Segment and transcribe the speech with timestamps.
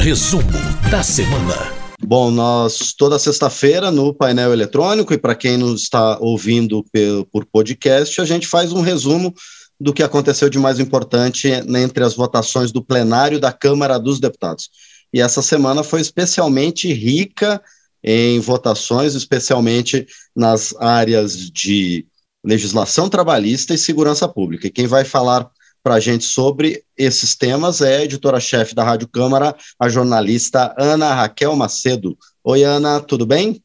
[0.00, 0.42] Resumo
[0.90, 1.54] da semana.
[2.02, 6.82] Bom, nós toda sexta-feira no painel eletrônico e para quem nos está ouvindo
[7.30, 9.34] por podcast, a gente faz um resumo
[9.78, 14.70] do que aconteceu de mais importante entre as votações do plenário da Câmara dos Deputados.
[15.12, 17.60] E essa semana foi especialmente rica
[18.02, 22.06] em votações, especialmente nas áreas de
[22.42, 24.66] legislação trabalhista e segurança pública.
[24.66, 25.50] E quem vai falar
[25.82, 31.14] para a gente sobre esses temas é a editora-chefe da Rádio Câmara, a jornalista Ana
[31.14, 32.16] Raquel Macedo.
[32.44, 33.62] Oi, Ana, tudo bem?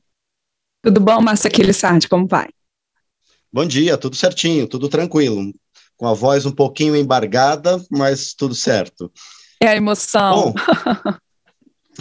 [0.81, 2.47] Tudo bom, Márcia Aquilissardi, como vai?
[3.51, 5.51] Bom dia, tudo certinho, tudo tranquilo.
[5.97, 9.11] Com a voz um pouquinho embargada, mas tudo certo.
[9.61, 10.53] É a emoção.
[10.53, 10.53] Bom,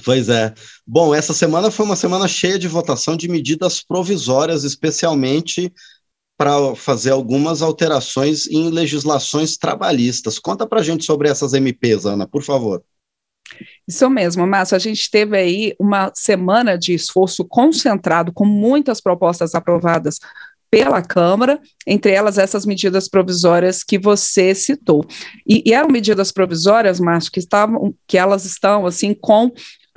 [0.05, 0.53] pois é.
[0.87, 5.73] Bom, essa semana foi uma semana cheia de votação de medidas provisórias, especialmente
[6.37, 10.39] para fazer algumas alterações em legislações trabalhistas.
[10.39, 12.83] Conta para a gente sobre essas MPs, Ana, por favor.
[13.87, 14.75] Isso mesmo, Márcio.
[14.75, 20.19] A gente teve aí uma semana de esforço concentrado, com muitas propostas aprovadas
[20.71, 25.07] pela Câmara, entre elas essas medidas provisórias que você citou.
[25.47, 29.53] E, e eram medidas provisórias, Márcio, que estavam, que elas estão assim com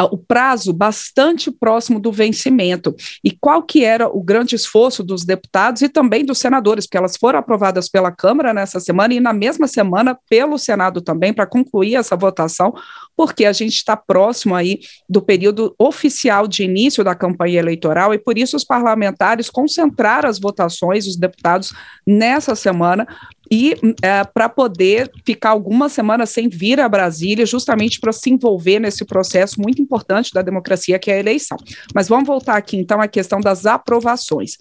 [0.06, 2.96] o prazo bastante próximo do vencimento.
[3.24, 7.18] E qual que era o grande esforço dos deputados e também dos senadores, porque elas
[7.18, 11.96] foram aprovadas pela Câmara nessa semana e na mesma semana pelo Senado também, para concluir
[11.96, 12.74] essa votação,
[13.18, 14.80] porque a gente está próximo aí
[15.10, 20.40] do período oficial de início da campanha eleitoral e por isso os parlamentares concentraram as
[20.40, 21.74] votações, os deputados,
[22.06, 23.08] nessa semana
[23.50, 28.80] e é, para poder ficar algumas semanas sem vir a Brasília, justamente para se envolver
[28.80, 31.58] nesse processo muito importante da democracia, que é a eleição.
[31.96, 34.58] Mas vamos voltar aqui então à questão das aprovações.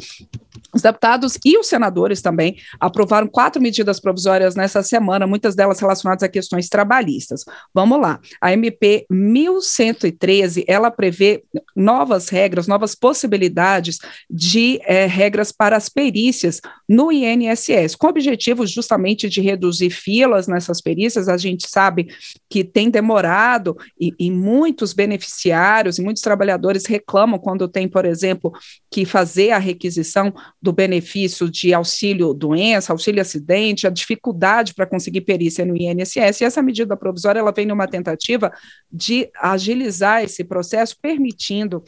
[0.77, 6.23] Os deputados e os senadores também aprovaram quatro medidas provisórias nessa semana, muitas delas relacionadas
[6.23, 7.47] a questões trabalhistas.
[7.73, 8.21] Vamos lá.
[8.43, 11.43] A MP 1113, ela prevê
[11.75, 18.67] novas regras, novas possibilidades de é, regras para as perícias no INSS, com o objetivo
[18.67, 21.27] justamente de reduzir filas nessas perícias.
[21.27, 22.09] A gente sabe
[22.51, 28.53] que tem demorado e, e muitos beneficiários e muitos trabalhadores reclamam quando tem, por exemplo,
[28.91, 30.35] que fazer a requisição
[30.67, 36.45] do benefício de auxílio doença, auxílio acidente, a dificuldade para conseguir perícia no INSS, e
[36.45, 38.51] essa medida provisória ela vem numa tentativa
[38.91, 41.85] de agilizar esse processo, permitindo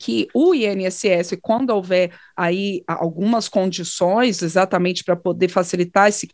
[0.00, 6.28] que o INSS, quando houver aí algumas condições exatamente para poder facilitar esse,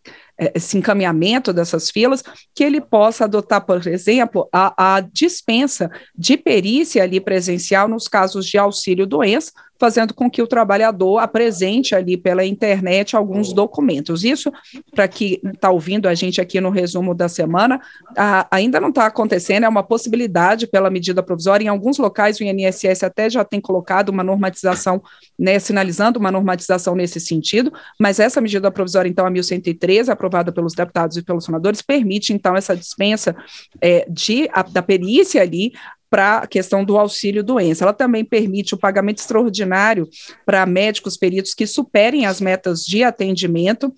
[0.54, 2.22] esse, encaminhamento dessas filas,
[2.54, 8.46] que ele possa adotar, por exemplo, a, a dispensa de perícia ali presencial nos casos
[8.46, 14.24] de auxílio doença, fazendo com que o trabalhador apresente ali pela internet alguns documentos.
[14.24, 14.52] Isso,
[14.94, 17.80] para quem está ouvindo a gente aqui no resumo da semana,
[18.14, 21.64] a, ainda não está acontecendo, é uma possibilidade pela medida provisória.
[21.64, 25.02] Em alguns locais, o INSS até já tem colocado uma normatização,
[25.38, 30.74] né, sinalizando uma normatização nesse sentido, mas essa medida provisória, então, a 1113, aprovada pelos
[30.74, 33.36] deputados e pelos senadores, permite, então, essa dispensa
[33.80, 35.72] é, de, a, da perícia ali
[36.08, 37.84] para a questão do auxílio doença.
[37.84, 40.08] Ela também permite o pagamento extraordinário
[40.44, 43.92] para médicos peritos que superem as metas de atendimento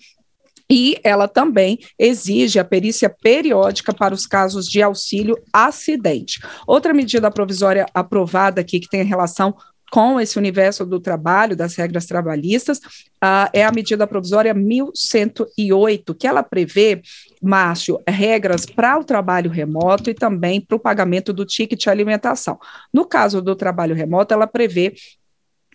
[0.70, 6.41] e ela também exige a perícia periódica para os casos de auxílio acidente.
[6.66, 9.54] Outra medida provisória aprovada aqui que tem relação
[9.92, 16.26] com esse universo do trabalho, das regras trabalhistas, uh, é a medida provisória 1108, que
[16.26, 17.03] ela prevê,
[17.42, 22.58] Márcio, regras para o trabalho remoto e também para o pagamento do ticket alimentação.
[22.91, 24.94] No caso do trabalho remoto, ela prevê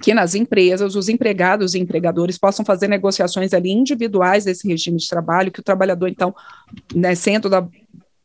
[0.02, 5.08] que nas empresas os empregados e empregadores possam fazer negociações ali individuais desse regime de
[5.08, 6.34] trabalho, que o trabalhador, então,
[6.96, 7.62] né, sendo da,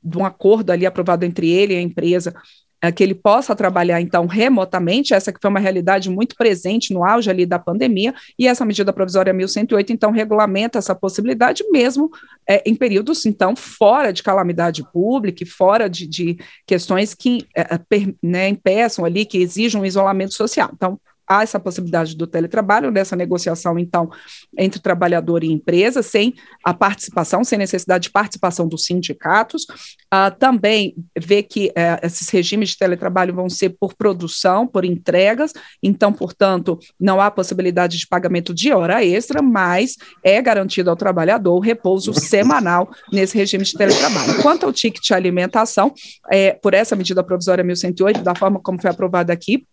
[0.03, 2.35] de um acordo ali aprovado entre ele e a empresa,
[2.83, 7.05] é, que ele possa trabalhar, então, remotamente, essa que foi uma realidade muito presente no
[7.05, 12.11] auge ali da pandemia, e essa medida provisória 1108, então, regulamenta essa possibilidade mesmo
[12.49, 17.79] é, em períodos, então, fora de calamidade pública e fora de, de questões que é,
[17.79, 20.71] per, né, impeçam ali, que exijam um isolamento social.
[20.75, 20.99] Então,
[21.39, 24.11] há essa possibilidade do teletrabalho, nessa negociação, então,
[24.59, 26.35] entre trabalhador e empresa, sem
[26.65, 29.65] a participação, sem necessidade de participação dos sindicatos.
[30.13, 35.53] Uh, também vê que uh, esses regimes de teletrabalho vão ser por produção, por entregas,
[35.83, 41.55] então, portanto, não há possibilidade de pagamento de hora extra, mas é garantido ao trabalhador
[41.55, 44.43] o repouso semanal nesse regime de teletrabalho.
[44.43, 45.93] Quanto ao ticket de alimentação,
[46.31, 49.67] é, por essa medida provisória 1108, da forma como foi aprovada aqui,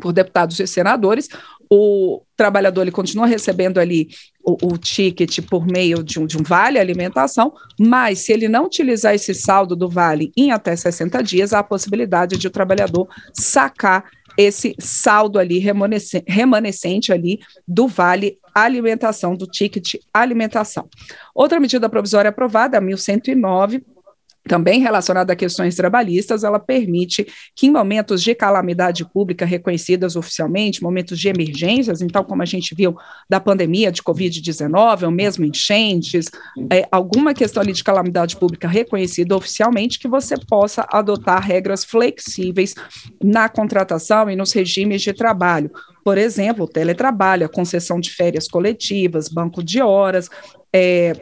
[0.00, 1.28] por deputados e senadores.
[1.70, 4.08] O trabalhador ele continua recebendo ali
[4.42, 8.64] o, o ticket por meio de um, de um, vale alimentação, mas se ele não
[8.64, 13.08] utilizar esse saldo do vale em até 60 dias, há a possibilidade de o trabalhador
[13.32, 14.04] sacar
[14.36, 20.88] esse saldo ali remanescente, remanescente ali do vale alimentação, do ticket alimentação.
[21.34, 23.84] Outra medida provisória aprovada, a 1109,
[24.50, 27.24] também relacionada a questões trabalhistas, ela permite
[27.54, 32.74] que em momentos de calamidade pública reconhecidas oficialmente, momentos de emergências, então como a gente
[32.74, 32.96] viu
[33.28, 36.32] da pandemia de Covid-19, ou mesmo enchentes,
[36.68, 42.74] é, alguma questão ali de calamidade pública reconhecida oficialmente, que você possa adotar regras flexíveis
[43.22, 45.70] na contratação e nos regimes de trabalho.
[46.04, 50.28] Por exemplo, o teletrabalho, a concessão de férias coletivas, banco de horas,
[50.72, 51.12] é,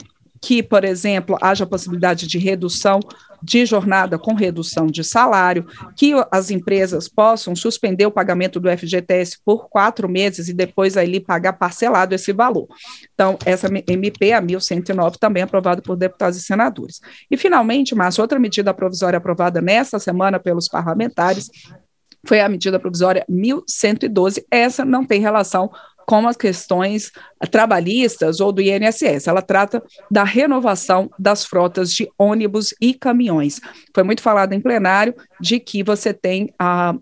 [0.40, 3.00] que, por exemplo, haja possibilidade de redução
[3.42, 9.38] de jornada com redução de salário, que as empresas possam suspender o pagamento do FGTS
[9.44, 12.66] por quatro meses e depois aí pagar parcelado esse valor.
[13.14, 17.00] Então, essa MP, a 1109, também aprovada por deputados e senadores.
[17.30, 21.48] E, finalmente, Márcio, outra medida provisória aprovada nesta semana pelos parlamentares
[22.26, 24.44] foi a medida provisória 1112.
[24.50, 25.70] Essa não tem relação
[26.08, 27.12] com as questões
[27.50, 29.26] trabalhistas ou do INSS.
[29.26, 33.60] Ela trata da renovação das frotas de ônibus e caminhões.
[33.94, 36.48] Foi muito falado em plenário de que você tem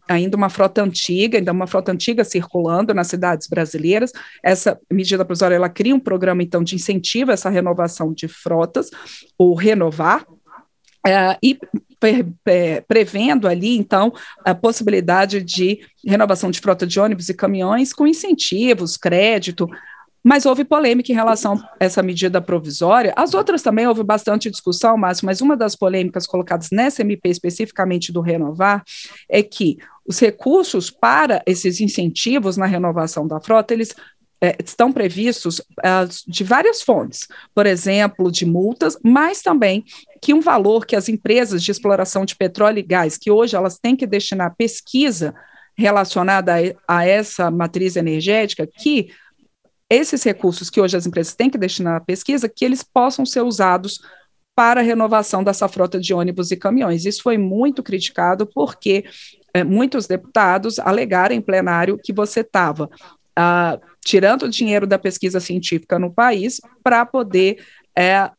[0.09, 4.11] ainda uma frota antiga, ainda uma frota antiga circulando nas cidades brasileiras.
[4.43, 8.91] Essa medida provisória ela cria um programa então de incentivo a essa renovação de frotas,
[9.39, 10.27] o renovar,
[11.07, 11.57] Uh, e
[12.01, 14.13] pre, pre, prevendo ali, então,
[14.45, 19.69] a possibilidade de renovação de frota de ônibus e caminhões com incentivos, crédito,
[20.27, 23.15] mas houve polêmica em relação a essa medida provisória.
[23.17, 28.13] As outras também houve bastante discussão, Márcio, mas uma das polêmicas colocadas nessa MP, especificamente
[28.13, 28.83] do Renovar,
[29.29, 33.95] é que os recursos para esses incentivos na renovação da frota, eles é,
[34.63, 35.91] estão previstos é,
[36.27, 39.85] de várias fontes, por exemplo, de multas, mas também
[40.21, 43.79] que um valor que as empresas de exploração de petróleo e gás, que hoje elas
[43.79, 45.35] têm que destinar pesquisa
[45.77, 49.11] relacionada a, a essa matriz energética, que
[49.89, 53.43] esses recursos que hoje as empresas têm que destinar à pesquisa, que eles possam ser
[53.43, 54.01] usados
[54.55, 57.05] para a renovação dessa frota de ônibus e caminhões.
[57.05, 59.05] Isso foi muito criticado porque
[59.55, 62.91] é, muitos deputados alegaram em plenário que você estava
[63.39, 67.59] uh, tirando o dinheiro da pesquisa científica no país para poder
[67.99, 68.31] é,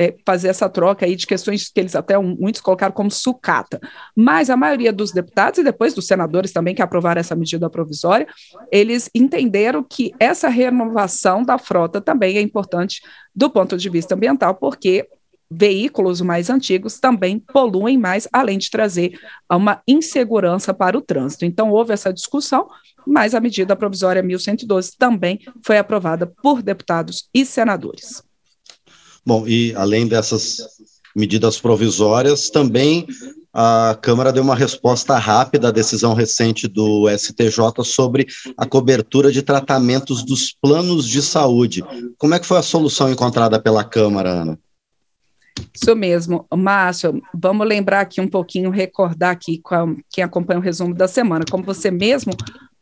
[0.00, 3.78] é, fazer essa troca aí de questões que eles até muitos colocaram como sucata.
[4.16, 8.26] Mas a maioria dos deputados e depois dos senadores também que aprovaram essa medida provisória,
[8.72, 13.00] eles entenderam que essa renovação da frota também é importante
[13.32, 15.06] do ponto de vista ambiental, porque
[15.56, 19.18] veículos mais antigos também poluem mais, além de trazer
[19.50, 21.44] uma insegurança para o trânsito.
[21.44, 22.68] Então, houve essa discussão,
[23.06, 28.22] mas a medida provisória 1112 também foi aprovada por deputados e senadores.
[29.24, 30.58] Bom, e além dessas
[31.14, 33.06] medidas provisórias, também
[33.52, 39.42] a Câmara deu uma resposta rápida à decisão recente do STJ sobre a cobertura de
[39.42, 41.84] tratamentos dos planos de saúde.
[42.18, 44.58] Como é que foi a solução encontrada pela Câmara, Ana?
[45.72, 50.94] Isso mesmo, Márcio, vamos lembrar aqui um pouquinho, recordar aqui com quem acompanha o resumo
[50.94, 52.32] da semana, como você mesmo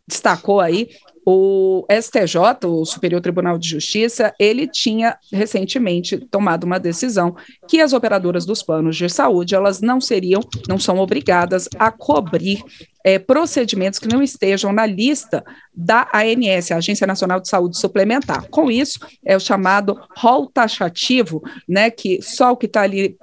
[0.07, 0.89] destacou aí,
[1.25, 7.37] o STJ, o Superior Tribunal de Justiça, ele tinha recentemente tomado uma decisão
[7.69, 12.63] que as operadoras dos planos de saúde, elas não seriam, não são obrigadas a cobrir
[13.05, 18.49] é, procedimentos que não estejam na lista da ANS, Agência Nacional de Saúde Suplementar.
[18.49, 23.17] Com isso, é o chamado rol taxativo, né, que só o que está ali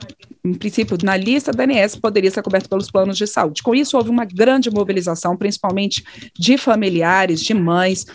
[0.43, 3.61] em princípio, na lista da ANS poderia ser coberto pelos planos de saúde.
[3.61, 6.03] Com isso, houve uma grande mobilização, principalmente
[6.37, 8.05] de familiares, de mães,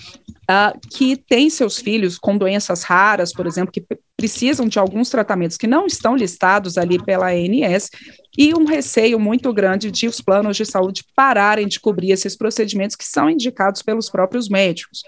[0.51, 3.85] uh, que têm seus filhos com doenças raras, por exemplo, que
[4.17, 7.91] precisam de alguns tratamentos que não estão listados ali pela ANS,
[8.37, 12.97] e um receio muito grande de os planos de saúde pararem de cobrir esses procedimentos
[12.97, 15.03] que são indicados pelos próprios médicos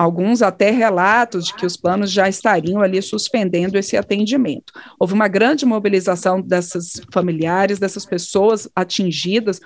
[0.00, 4.72] alguns até relatos de que os planos já estariam ali suspendendo esse atendimento.
[4.98, 9.60] Houve uma grande mobilização dessas familiares, dessas pessoas atingidas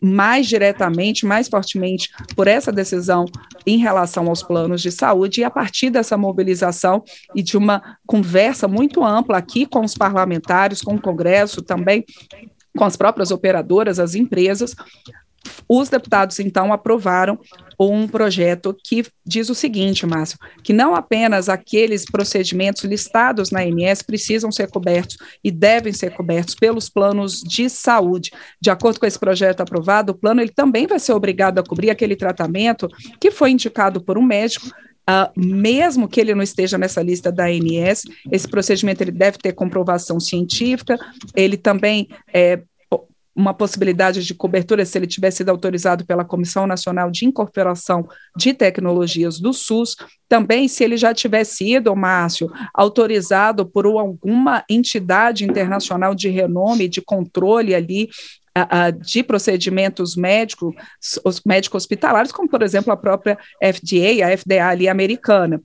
[0.00, 3.26] mais diretamente, mais fortemente por essa decisão
[3.66, 7.04] em relação aos planos de saúde, e a partir dessa mobilização
[7.34, 12.04] e de uma conversa muito ampla aqui com os parlamentares, com o Congresso também,
[12.76, 14.74] com as próprias operadoras, as empresas,
[15.68, 17.38] os deputados, então, aprovaram
[17.78, 24.02] um projeto que diz o seguinte, Márcio, que não apenas aqueles procedimentos listados na ANS
[24.02, 28.32] precisam ser cobertos e devem ser cobertos pelos planos de saúde.
[28.60, 31.88] De acordo com esse projeto aprovado, o plano ele também vai ser obrigado a cobrir
[31.88, 34.70] aquele tratamento que foi indicado por um médico
[35.10, 39.52] Uh, mesmo que ele não esteja nessa lista da ANS, esse procedimento ele deve ter
[39.52, 40.96] comprovação científica,
[41.34, 42.60] ele também é,
[43.40, 48.06] uma possibilidade de cobertura se ele tivesse sido autorizado pela Comissão Nacional de Incorporação
[48.36, 49.96] de Tecnologias do SUS,
[50.28, 57.00] também se ele já tivesse sido, Márcio, autorizado por alguma entidade internacional de renome, de
[57.00, 58.08] controle ali
[59.00, 60.74] de procedimentos médicos,
[61.24, 65.62] os médicos hospitalares, como por exemplo a própria FDA, a FDA ali americana.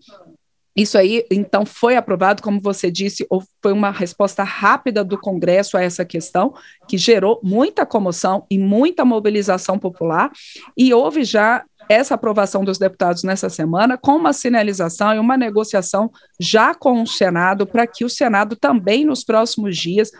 [0.76, 3.26] Isso aí, então, foi aprovado, como você disse,
[3.62, 6.54] foi uma resposta rápida do Congresso a essa questão,
[6.88, 10.32] que gerou muita comoção e muita mobilização popular,
[10.78, 16.12] e houve já essa aprovação dos deputados nessa semana, com uma sinalização e uma negociação
[16.40, 20.12] já com o Senado, para que o Senado também, nos próximos dias,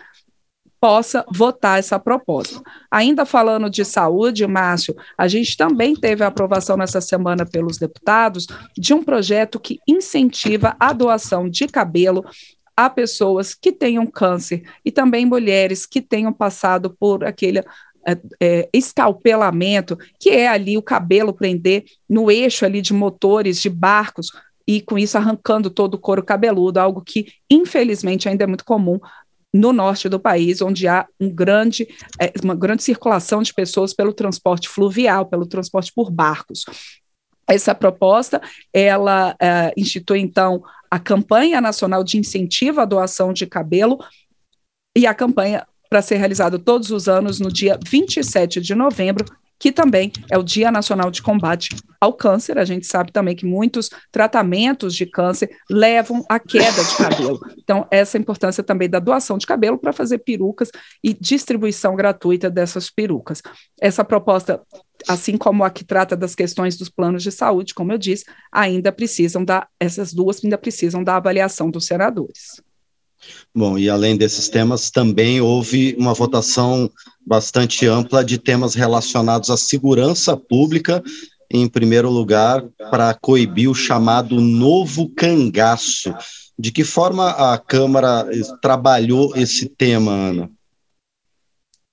[0.80, 2.60] possa votar essa proposta.
[2.90, 8.46] Ainda falando de saúde, Márcio, a gente também teve a aprovação nessa semana pelos deputados
[8.76, 12.24] de um projeto que incentiva a doação de cabelo
[12.76, 17.60] a pessoas que tenham câncer e também mulheres que tenham passado por aquele
[18.06, 23.70] é, é, escalpelamento, que é ali o cabelo prender no eixo ali de motores de
[23.70, 24.30] barcos
[24.66, 28.98] e com isso arrancando todo o couro cabeludo, algo que infelizmente ainda é muito comum
[29.56, 31.88] no norte do país, onde há um grande,
[32.20, 36.64] é, uma grande circulação de pessoas pelo transporte fluvial, pelo transporte por barcos.
[37.48, 38.40] Essa proposta,
[38.72, 43.98] ela é, institui, então, a campanha nacional de incentivo à doação de cabelo
[44.96, 49.24] e a campanha para ser realizada todos os anos no dia 27 de novembro,
[49.58, 52.58] que também é o Dia Nacional de Combate ao Câncer.
[52.58, 57.40] A gente sabe também que muitos tratamentos de câncer levam à queda de cabelo.
[57.58, 60.70] Então, essa importância também da doação de cabelo para fazer perucas
[61.02, 63.42] e distribuição gratuita dessas perucas.
[63.80, 64.60] Essa proposta,
[65.08, 68.92] assim como a que trata das questões dos planos de saúde, como eu disse, ainda
[68.92, 72.60] precisam da, essas duas ainda precisam da avaliação dos senadores.
[73.54, 76.90] Bom, e além desses temas, também houve uma votação
[77.26, 81.02] bastante ampla de temas relacionados à segurança pública,
[81.50, 86.14] em primeiro lugar, para coibir o chamado novo cangaço.
[86.58, 88.26] De que forma a Câmara
[88.62, 90.50] trabalhou esse tema, Ana?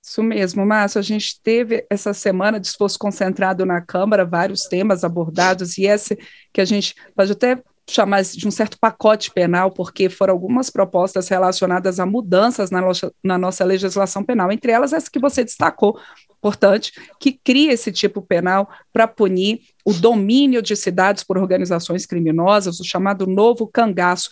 [0.02, 0.98] Isso mesmo, Márcio.
[0.98, 6.18] A gente teve essa semana de esforço concentrado na Câmara, vários temas abordados, e esse
[6.52, 11.28] que a gente pode até chamar de um certo pacote penal, porque foram algumas propostas
[11.28, 15.98] relacionadas a mudanças na nossa, na nossa legislação penal, entre elas essa que você destacou,
[16.38, 22.80] importante, que cria esse tipo penal para punir o domínio de cidades por organizações criminosas,
[22.80, 24.30] o chamado novo cangaço.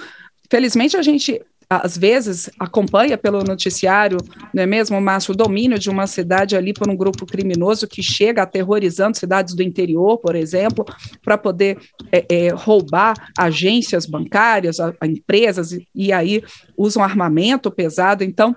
[0.50, 1.42] Felizmente, a gente
[1.79, 4.19] às vezes acompanha pelo noticiário,
[4.52, 8.02] não é mesmo, Márcio, o domínio de uma cidade ali por um grupo criminoso que
[8.02, 10.85] chega aterrorizando cidades do interior, por exemplo,
[11.23, 11.79] para poder
[12.11, 16.43] é, é, roubar agências bancárias, a, a empresas, e, e aí
[16.76, 18.25] usam armamento pesado.
[18.25, 18.57] Então,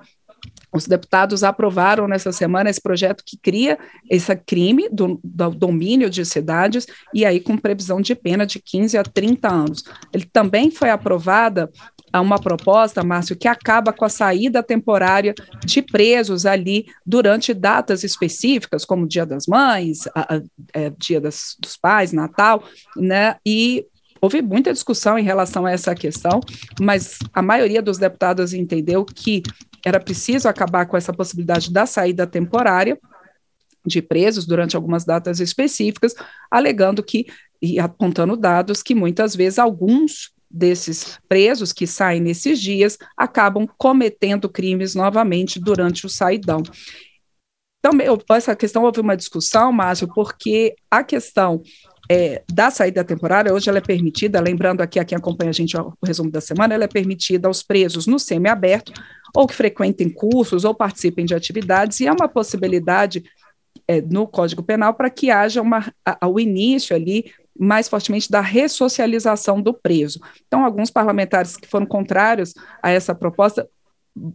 [0.75, 3.79] os deputados aprovaram nessa semana esse projeto que cria
[4.09, 8.97] esse crime do, do, domínio de cidades e aí com previsão de pena de 15
[8.97, 9.83] a 30 anos.
[10.11, 11.71] Ele também foi aprovada
[12.13, 15.33] uma proposta, Márcio, que acaba com a saída temporária
[15.65, 20.41] de presos ali durante datas específicas, como Dia das Mães, a, a,
[20.73, 22.63] é, Dia das, dos Pais, Natal,
[22.95, 23.35] né?
[23.45, 23.85] E
[24.21, 26.39] houve muita discussão em relação a essa questão,
[26.79, 29.43] mas a maioria dos deputados entendeu que
[29.85, 32.99] era preciso acabar com essa possibilidade da saída temporária
[33.85, 36.15] de presos durante algumas datas específicas,
[36.49, 37.27] alegando que
[37.61, 44.49] e apontando dados que muitas vezes alguns desses presos que saem nesses dias acabam cometendo
[44.49, 46.63] crimes novamente durante o saidão.
[47.81, 51.61] Também essa questão houve uma discussão, Márcio, porque a questão
[52.09, 55.75] é, da saída temporária, hoje ela é permitida, lembrando aqui a quem acompanha a gente
[55.77, 58.91] o resumo da semana, ela é permitida aos presos no semiaberto,
[59.35, 63.23] ou que frequentem cursos, ou participem de atividades, e é uma possibilidade
[63.87, 69.61] é, no Código Penal para que haja uma, ao início ali mais fortemente da ressocialização
[69.61, 70.19] do preso.
[70.47, 73.67] Então, alguns parlamentares que foram contrários a essa proposta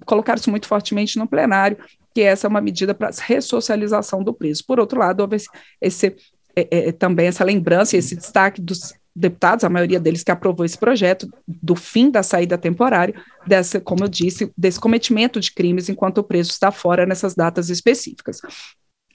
[0.05, 1.79] colocaram isso muito fortemente no plenário,
[2.15, 4.65] que essa é uma medida para ressocialização do preso.
[4.67, 5.49] Por outro lado, houve esse,
[5.81, 6.17] esse
[6.57, 10.79] é, é, também essa lembrança, esse destaque dos deputados, a maioria deles que aprovou esse
[10.79, 13.15] projeto, do fim da saída temporária,
[13.47, 17.69] dessa, como eu disse, desse cometimento de crimes enquanto o preso está fora nessas datas
[17.69, 18.41] específicas.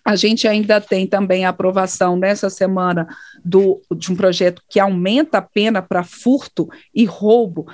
[0.06, 3.08] A gente ainda tem também a aprovação nessa semana
[3.44, 7.66] do, de um projeto que aumenta a pena para furto e roubo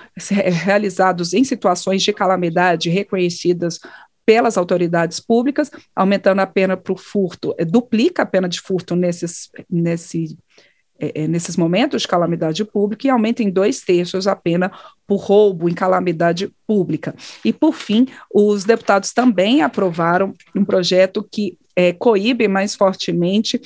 [0.63, 3.79] realizados em situações de calamidade reconhecidas
[4.25, 8.95] pelas autoridades públicas, aumentando a pena para o furto, é, duplica a pena de furto
[8.95, 10.37] nesses, nesse,
[11.01, 14.71] é, é, nesses momentos de calamidade pública e aumenta em dois terços a pena
[15.07, 17.15] por roubo em calamidade pública.
[17.43, 23.59] E, por fim, os deputados também aprovaram um projeto que é, coíbe mais fortemente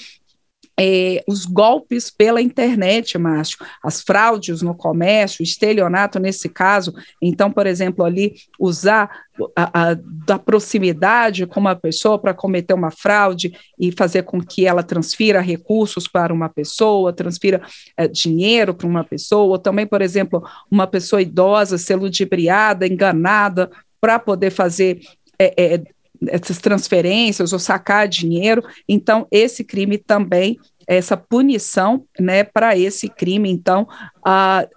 [0.80, 6.94] é, os golpes pela internet, Márcio, as fraudes no comércio, estelionato nesse caso.
[7.22, 9.10] Então, por exemplo, ali usar
[9.56, 9.94] a, a,
[10.26, 15.40] da proximidade com uma pessoa para cometer uma fraude e fazer com que ela transfira
[15.40, 17.62] recursos para uma pessoa, transfira
[17.98, 23.70] é, dinheiro para uma pessoa, ou também, por exemplo, uma pessoa idosa ser ludibriada, enganada
[24.02, 25.00] para poder fazer
[25.40, 25.84] é, é,
[26.28, 28.64] essas transferências ou sacar dinheiro.
[28.88, 33.88] Então, esse crime também, essa punição, né, para esse crime, então,
[34.24, 34.68] a,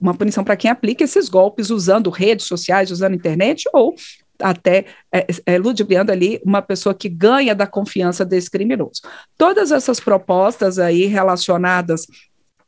[0.00, 3.94] uma punição para quem aplica esses golpes usando redes sociais, usando internet ou
[4.40, 9.00] até é, é, ludibriando ali uma pessoa que ganha da confiança desse criminoso.
[9.36, 12.06] Todas essas propostas aí relacionadas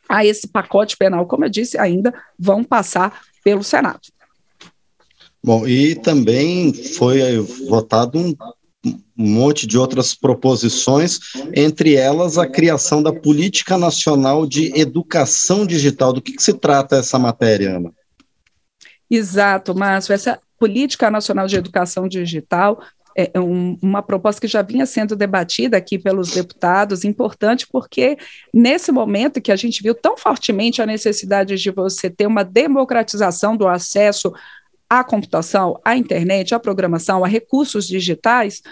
[0.09, 4.01] a esse pacote penal, como eu disse, ainda vão passar pelo Senado.
[5.43, 8.35] Bom, e também foi votado um,
[9.17, 11.19] monte de outras proposições,
[11.55, 16.13] entre elas a criação da Política Nacional de Educação Digital.
[16.13, 17.93] Do que, que se trata essa matéria, Ana?
[19.11, 20.13] Exato, Márcio.
[20.13, 22.81] Essa Política Nacional de Educação Digital
[23.17, 28.17] é, é um, uma proposta que já vinha sendo debatida aqui pelos deputados, importante porque
[28.55, 33.57] nesse momento que a gente viu tão fortemente a necessidade de você ter uma democratização
[33.57, 34.33] do acesso
[34.89, 38.63] à computação, à internet, à programação, a recursos digitais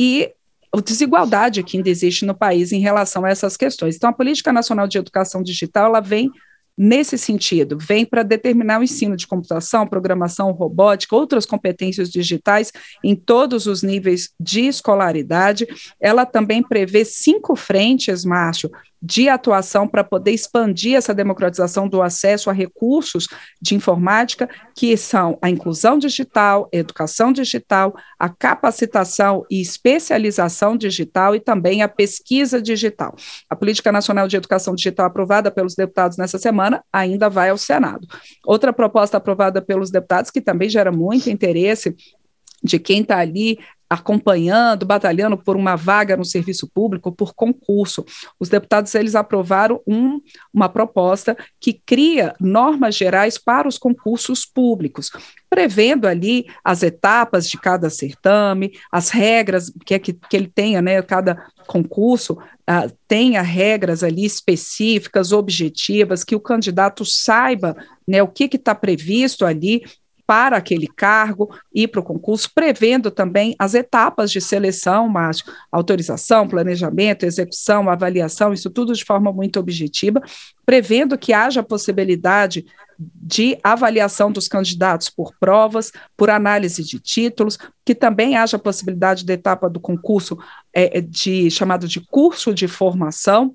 [0.00, 0.32] e
[0.72, 3.96] a desigualdade que ainda existe no país em relação a essas questões.
[3.96, 6.30] Então, a Política Nacional de Educação Digital ela vem
[6.76, 12.70] nesse sentido, vem para determinar o ensino de computação, programação, robótica, outras competências digitais
[13.02, 15.66] em todos os níveis de escolaridade.
[15.98, 18.70] Ela também prevê cinco frentes, Márcio,
[19.06, 23.28] de atuação para poder expandir essa democratização do acesso a recursos
[23.62, 31.36] de informática, que são a inclusão digital, a educação digital, a capacitação e especialização digital
[31.36, 33.14] e também a pesquisa digital.
[33.48, 38.08] A Política Nacional de Educação Digital aprovada pelos deputados nessa semana ainda vai ao Senado.
[38.44, 41.94] Outra proposta aprovada pelos deputados que também gera muito interesse
[42.62, 48.04] de quem está ali acompanhando, batalhando por uma vaga no serviço público, por concurso.
[48.38, 50.20] Os deputados eles aprovaram um,
[50.52, 55.10] uma proposta que cria normas gerais para os concursos públicos,
[55.48, 60.82] prevendo ali as etapas de cada certame, as regras que, é que, que ele tenha,
[60.82, 68.28] né, cada concurso uh, tenha regras ali específicas, objetivas, que o candidato saiba né, o
[68.28, 69.82] que está previsto ali
[70.26, 76.48] para aquele cargo e para o concurso, prevendo também as etapas de seleção, mas autorização,
[76.48, 80.20] planejamento, execução, avaliação, isso tudo de forma muito objetiva,
[80.64, 82.66] prevendo que haja possibilidade
[82.98, 89.34] de avaliação dos candidatos por provas, por análise de títulos, que também haja possibilidade da
[89.34, 90.38] etapa do concurso
[90.72, 93.54] é, de chamado de curso de formação,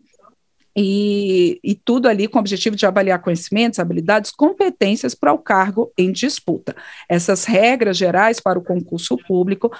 [0.76, 5.92] e, e, tudo ali com o objetivo de avaliar conhecimentos, habilidades, competências para o cargo
[5.98, 6.76] em disputa.
[7.10, 9.72] Essas regras gerais para o concurso público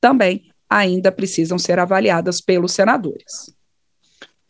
[0.00, 3.54] também ainda precisam ser avaliadas pelos senadores.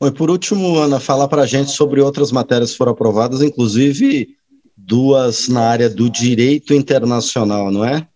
[0.03, 4.37] E por último, Ana, falar para a gente sobre outras matérias que foram aprovadas, inclusive
[4.77, 8.07] duas na área do direito internacional, não é?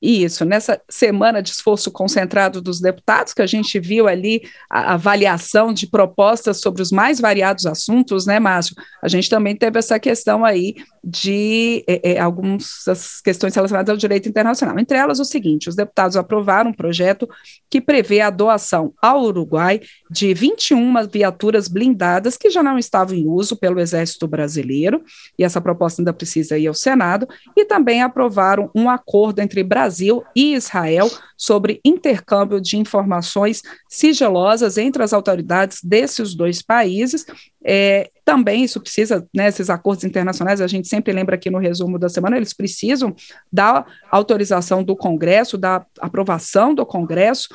[0.00, 5.72] Isso, nessa semana de esforço concentrado dos deputados, que a gente viu ali a avaliação
[5.72, 8.76] de propostas sobre os mais variados assuntos, né, Márcio?
[9.02, 12.84] A gente também teve essa questão aí de é, é, algumas
[13.24, 14.78] questões relacionadas ao direito internacional.
[14.78, 17.28] Entre elas, o seguinte: os deputados aprovaram um projeto
[17.68, 23.26] que prevê a doação ao Uruguai de 21 viaturas blindadas que já não estavam em
[23.26, 25.02] uso pelo Exército Brasileiro,
[25.36, 29.87] e essa proposta ainda precisa ir ao Senado, e também aprovaram um acordo entre Brasil
[29.88, 37.24] Brasil e Israel sobre intercâmbio de informações sigilosas entre as autoridades desses dois países.
[37.64, 41.98] É, também isso precisa, né, esses acordos internacionais, a gente sempre lembra aqui no resumo
[41.98, 43.14] da semana, eles precisam
[43.50, 47.48] da autorização do Congresso, da aprovação do Congresso,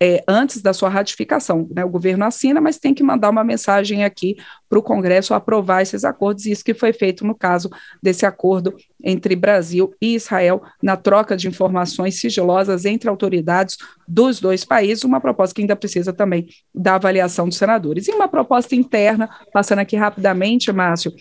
[0.00, 1.68] é, antes da sua ratificação.
[1.74, 1.84] Né?
[1.84, 4.36] O governo assina, mas tem que mandar uma mensagem aqui
[4.68, 7.68] para o Congresso aprovar esses acordos, e isso que foi feito no caso
[8.02, 14.64] desse acordo entre Brasil e Israel na troca de informações sigilosas entre autoridades dos dois
[14.64, 18.06] países, uma proposta que ainda precisa também da avaliação dos senadores.
[18.08, 21.12] E uma proposta interna, passando aqui rapidamente, Márcio,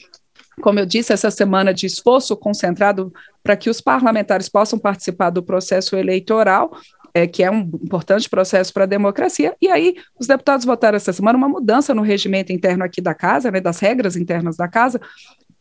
[0.62, 3.14] como eu disse, essa semana de esforço concentrado
[3.44, 6.72] para que os parlamentares possam participar do processo eleitoral,
[7.18, 9.56] é, que é um importante processo para a democracia.
[9.60, 13.50] E aí, os deputados votaram essa semana uma mudança no regimento interno aqui da casa,
[13.50, 15.02] né, das regras internas da casa,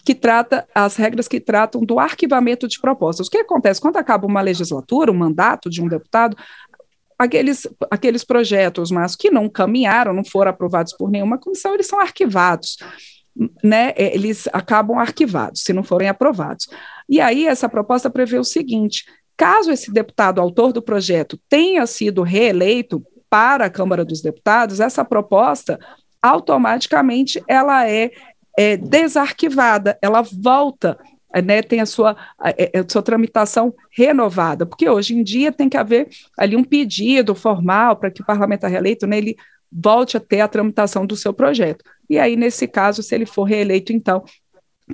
[0.04, 3.26] que trata as regras que tratam do arquivamento de propostas.
[3.26, 6.36] O que acontece quando acaba uma legislatura, um mandato de um deputado,
[7.18, 11.98] aqueles, aqueles projetos, mas que não caminharam, não foram aprovados por nenhuma comissão, eles são
[11.98, 12.76] arquivados
[13.62, 16.66] né, é, eles acabam arquivados, se não forem aprovados.
[17.08, 19.04] E aí essa proposta prevê o seguinte:
[19.36, 25.04] caso esse deputado autor do projeto tenha sido reeleito para a Câmara dos Deputados, essa
[25.04, 25.78] proposta
[26.22, 28.10] automaticamente ela é,
[28.56, 30.98] é desarquivada, ela volta
[31.44, 35.76] né, tem a sua, a, a, sua tramitação renovada, porque hoje em dia tem que
[35.76, 39.36] haver ali um pedido formal para que o parlamentar reeleito né, ele
[39.70, 41.84] volte a ter a tramitação do seu projeto.
[42.08, 44.24] E aí, nesse caso, se ele for reeleito, então,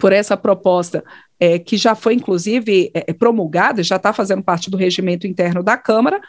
[0.00, 1.04] por essa proposta,
[1.38, 5.62] é, que já foi, inclusive, é, é promulgada, já está fazendo parte do regimento interno
[5.62, 6.20] da Câmara,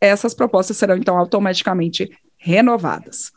[0.00, 3.32] essas propostas serão, então, automaticamente renovadas.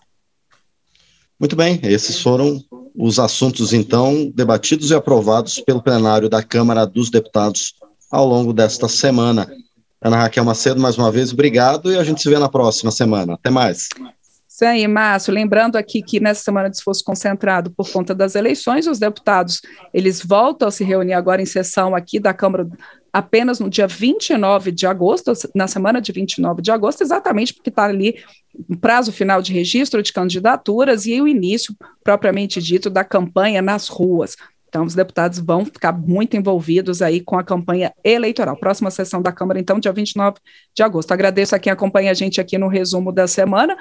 [1.39, 2.61] Muito bem, esses foram
[2.93, 7.75] os assuntos, então, debatidos e aprovados pelo plenário da Câmara dos Deputados
[8.11, 9.49] ao longo desta semana.
[10.01, 13.35] Ana Raquel Macedo, mais uma vez, obrigado e a gente se vê na próxima semana.
[13.35, 13.87] Até mais.
[14.59, 15.33] Isso aí, Márcio.
[15.33, 19.61] Lembrando aqui que nessa semana de esforço concentrado por conta das eleições, os deputados
[19.93, 22.67] eles voltam a se reunir agora em sessão aqui da Câmara
[23.13, 27.85] apenas no dia 29 de agosto, na semana de 29 de agosto, exatamente porque está
[27.85, 28.21] ali
[28.69, 33.87] o prazo final de registro de candidaturas e o início, propriamente dito, da campanha nas
[33.87, 34.35] ruas.
[34.69, 38.55] Então, os deputados vão ficar muito envolvidos aí com a campanha eleitoral.
[38.55, 40.37] Próxima sessão da Câmara, então, dia 29
[40.75, 41.11] de agosto.
[41.11, 43.75] Agradeço a quem acompanha a gente aqui no resumo da semana,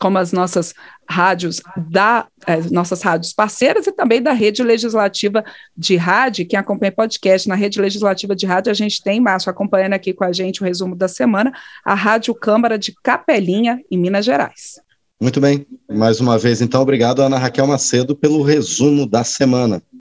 [0.00, 0.74] como as nossas
[1.08, 5.44] rádios da eh, nossas rádios parceiras e também da rede legislativa
[5.76, 6.46] de rádio.
[6.46, 10.24] Quem acompanha podcast na rede legislativa de rádio, a gente tem, Márcio, acompanhando aqui com
[10.24, 11.52] a gente o resumo da semana,
[11.84, 14.80] a Rádio Câmara de Capelinha, em Minas Gerais.
[15.20, 15.66] Muito bem.
[15.88, 19.82] Mais uma vez, então, obrigado, Ana Raquel Macedo, pelo resumo da semana.